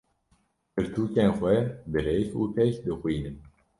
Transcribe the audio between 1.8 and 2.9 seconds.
bi rêk û pêk